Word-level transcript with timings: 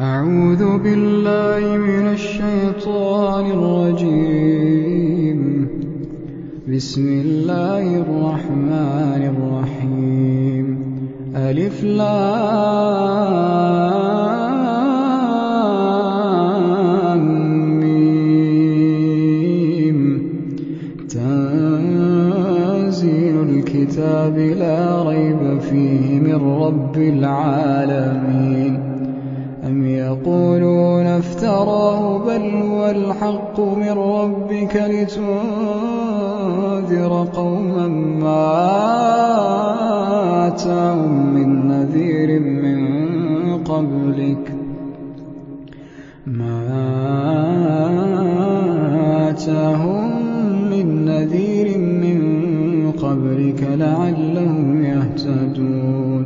أعوذ 0.00 0.78
بالله 0.78 1.76
من 1.76 2.06
الشيطان 2.12 3.50
الرجيم. 3.50 5.40
بسم 6.74 7.08
الله 7.08 7.96
الرحمن 7.96 9.22
الرحيم. 9.34 10.66
ألف 11.36 11.84
لام 11.84 12.18
ميم. 17.80 18.38
تنزيل 21.08 22.36
الكتاب 23.48 24.38
لا 24.38 25.02
ريب 25.02 25.60
فيه 25.60 26.20
من 26.20 26.62
رب 26.62 26.96
العالمين. 26.96 27.97
ربك 34.68 34.76
لتنذر 34.76 35.28
قوما 37.34 37.88
ما 38.22 38.56
آتاهم 40.46 41.34
من 41.34 41.48
نذير 41.68 42.40
من 42.40 42.80
قبلك. 43.64 44.52
ما 46.26 46.64
آتاهم 49.30 50.04
من 50.70 50.86
نذير 51.04 51.78
من 51.78 52.20
قبلك 52.92 53.60
لعلهم 53.62 54.84
يهتدون. 54.84 56.24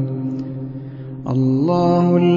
الله 1.30 2.01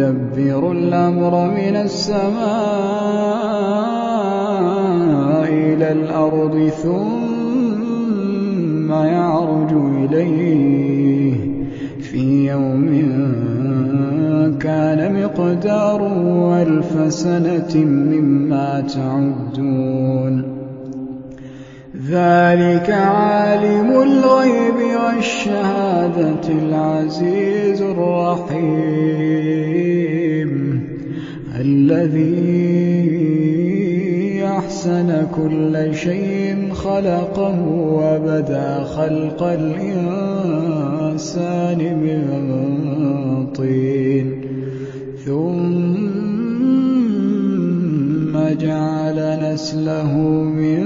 يدبر 0.00 0.72
الأمر 0.72 1.50
من 1.50 1.76
السماء 1.76 2.30
إلى 5.44 5.92
الأرض 5.92 6.70
ثم 6.82 8.92
يعرج 8.92 9.72
إليه. 9.72 11.34
في 12.00 12.50
يوم 12.50 12.88
كان 14.60 15.22
مقداره 15.22 16.62
ألف 16.62 17.12
سنة 17.12 17.84
مما 17.84 18.80
تعدون. 18.80 20.60
ذلك 22.08 22.90
عالم 22.90 23.90
الغيب 23.90 24.78
والشهادة 25.04 26.48
العزيز 26.48 27.82
الرحيم. 27.82 28.89
الذي 32.14 33.30
أحسن 34.44 35.26
كل 35.36 35.94
شيء 35.94 36.72
خلقه 36.72 37.60
وبدا 37.70 38.84
خلق 38.84 39.42
الإنسان 39.42 40.18
من 41.78 42.22
طين. 43.56 44.40
ثم 45.26 45.90
جعل 48.60 49.18
نسله 49.42 50.12
من 50.60 50.82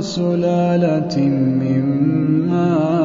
سلالة 0.00 1.18
من 1.62 1.84
ماء 2.50 2.99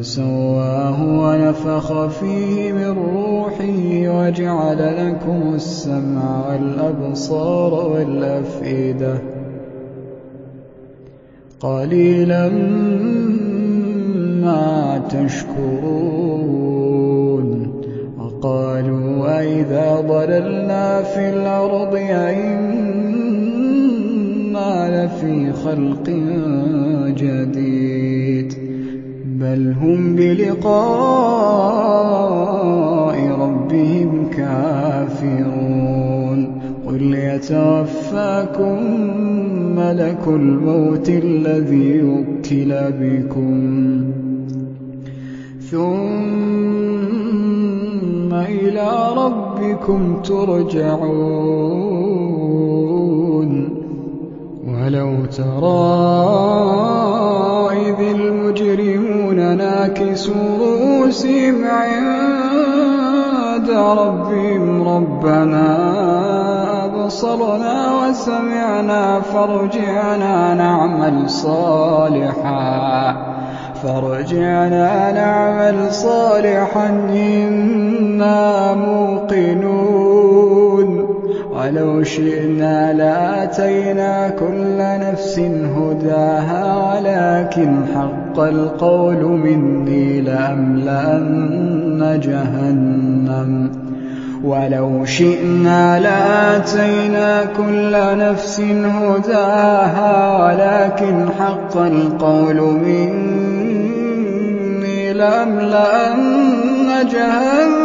ثم 0.00 0.06
سواه 0.06 1.02
ونفخ 1.02 2.06
فيه 2.06 2.72
من 2.72 2.96
روحه 3.14 4.08
وجعل 4.08 5.08
لكم 5.08 5.54
السمع 5.54 6.48
والأبصار 6.48 7.74
والأفئدة 7.74 9.18
قليلا 11.60 12.48
ما 14.42 15.02
تشكرون 15.10 16.50
وقالوا 18.18 19.38
أئذا 19.38 20.00
ضللنا 20.00 21.02
في 21.02 21.30
الأرض 21.30 21.94
أئنا 21.94 22.70
لفي 25.04 25.52
خلق 25.52 26.10
جديد 27.16 28.70
بل 29.40 29.74
هم 29.82 30.16
بلقاء 30.16 30.70
ربهم 33.40 34.30
كافرون 34.30 35.40
قل 36.86 37.14
يتوفاكم 37.14 38.78
ملك 39.76 40.26
الموت 40.26 41.08
الذي 41.08 42.02
وكل 42.02 42.74
بكم 43.00 44.04
ثم 45.60 45.80
إلى 48.34 48.88
ربكم 49.16 50.22
ترجعون 50.22 51.50
ولو 54.68 55.24
ترى 55.24 56.10
إذ 57.72 58.00
المجرمون 58.00 58.99
ناكسوا 59.54 60.58
رؤوسهم 60.58 61.64
عند 61.64 63.70
ربهم. 63.70 64.88
ربنا 64.88 65.66
أبصرنا 66.84 68.02
وسمعنا 68.02 69.20
فارجعنا 69.20 70.54
نعمل 70.54 71.30
صالحا. 71.30 73.16
فارجعنا 73.82 75.12
نعمل 75.12 75.92
صالحا 75.92 76.88
إنا 77.10 78.74
موقنون. 78.74 80.30
ولو 81.60 82.02
شئنا 82.02 82.92
لآتينا 82.92 84.28
كل 84.28 84.76
نفس 84.78 85.38
هداها 85.76 86.76
ولكن 86.76 87.76
حق 87.94 88.38
القول 88.40 89.24
مني 89.24 90.20
لأملأن 90.20 91.60
جهنم. 92.22 93.72
ولو 94.44 95.04
شئنا 95.04 96.00
لآتينا 96.00 97.44
كل 97.44 97.92
نفس 98.18 98.60
هداها 98.84 100.36
ولكن 100.44 101.28
حق 101.38 101.76
القول 101.76 102.60
مني 102.84 103.52
لأملأن 105.12 106.88
جهنم. 107.12 107.79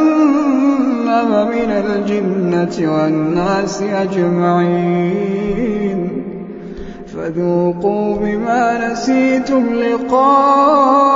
من 1.23 1.71
الجنة 1.71 2.75
والناس 2.93 3.81
أجمعين. 3.81 5.45
فذوقوا 7.16 8.17
بما 8.17 8.91
نسيتم 8.91 9.63
لقاء 9.73 11.16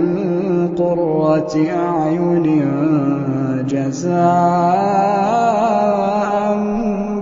قرة 0.91 1.55
أعين 1.73 2.45
جزاء 3.67 4.11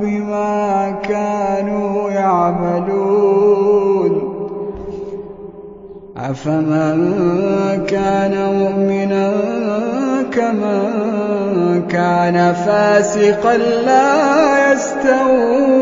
بما 0.02 0.96
كانوا 1.04 2.12
يعملون. 2.12 3.30
أفمن 6.18 7.14
كان 7.88 8.34
مؤمنا 8.60 9.32
كمن 10.32 11.82
كان 11.90 12.54
فاسقا 12.54 13.58
لا 13.58 14.74
يستوون. 14.74 15.79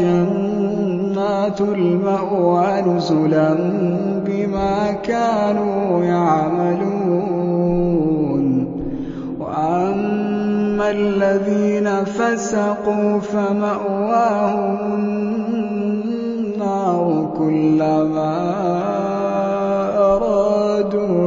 جنات 0.00 1.60
المأوى 1.60 2.80
نزلا 2.82 3.54
بما 4.26 4.92
كانوا 4.92 6.04
يعملون. 6.04 7.26
وأما 9.40 10.90
الذين 10.90 12.04
فسقوا 12.04 13.18
فمأواهم 13.18 14.78
النار 16.66 17.28
كلما 17.38 18.36
أرادوا 19.98 21.25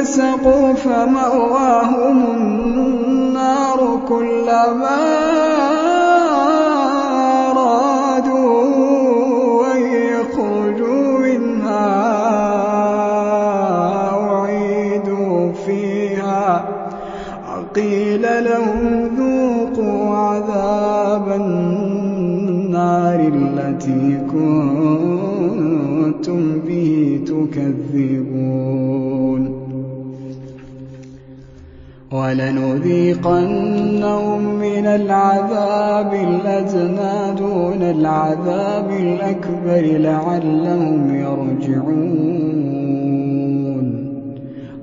فسقوا 0.00 0.74
فمأواهم 0.74 2.34
النار 2.34 4.00
كلما 4.08 5.19
ولنذيقنهم 32.30 34.40
من 34.54 34.86
العذاب 34.86 36.14
الأدنى 36.14 37.34
دون 37.38 37.82
العذاب 37.82 38.90
الأكبر 38.90 39.98
لعلهم 39.98 41.14
يرجعون. 41.14 42.60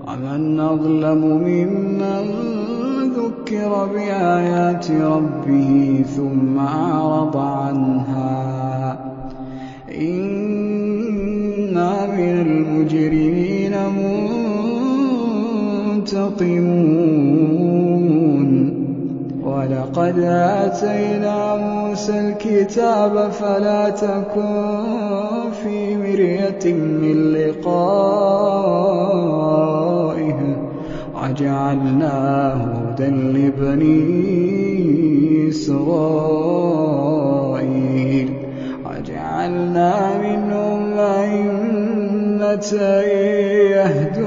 ومن 0.08 0.60
أظلم 0.60 1.26
ممن 1.26 2.26
ذكر 3.16 3.88
بآيات 3.94 4.92
ربه 4.92 6.04
ثم 6.18 6.60
أعرض 6.60 7.38
عنها. 7.38 9.00
إنا 10.02 11.92
من 12.18 12.42
المجرمين. 12.42 13.37
منتقمون 16.28 17.68
ولقد 19.44 20.20
آتينا 20.30 21.56
موسى 21.56 22.20
الكتاب 22.20 23.32
فلا 23.32 23.90
تكن 23.90 25.52
في 25.64 25.96
مرية 25.98 26.74
من 26.74 27.34
لقائه. 27.34 27.78
وجعلناه 31.24 32.54
هدى 32.54 33.08
لبني 33.08 34.00
إسرائيل. 35.50 36.88
وجعلنا 38.86 40.18
منهم 40.22 40.94
أئمة 40.94 42.74
يهدون 43.72 44.27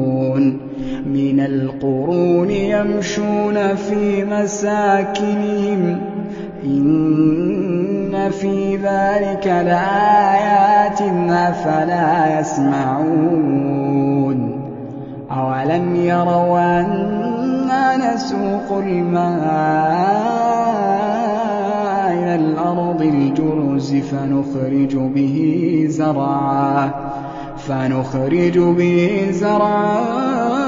من 1.13 1.39
القرون 1.39 2.51
يمشون 2.51 3.75
في 3.75 4.25
مساكنهم. 4.25 6.01
إن 6.63 8.29
في 8.29 8.75
ذلك 8.75 9.47
لآيات 9.47 11.01
أفلا 11.29 12.39
يسمعون. 12.39 13.91
أولم 15.31 15.95
يروا 15.95 16.79
أنا 16.79 18.13
نسوق 18.15 18.77
الماء 18.77 19.51
إلى 22.13 22.35
الأرض 22.35 23.01
الجرز 23.01 23.95
فنخرج 23.95 24.95
به 24.95 25.85
زرعا. 25.89 26.89
فنخرج 27.57 28.57
به 28.59 29.27
زرعا. 29.31 30.60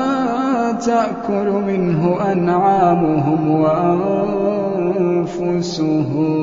تأكل 0.85 1.49
منه 1.67 2.17
أنعامهم 2.31 3.51
وأنفسهم 5.11 6.33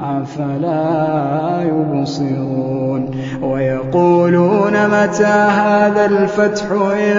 أفلا 0.00 1.62
يبصرون. 1.62 3.10
ويقولون 3.42 4.72
متى 4.72 5.24
هذا 5.24 6.06
الفتح 6.06 6.66
إن 6.72 7.16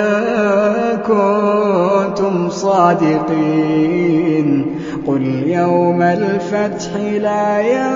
كنتم 1.08 2.50
صادقين؟ 2.50 4.00
قل 5.08 5.22
يوم 5.48 6.02
الفتح 6.02 6.96
لا 7.22 7.62
ينفع 7.62 7.96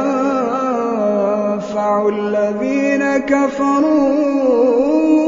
الذين 2.09 3.17
كفروا 3.17 5.22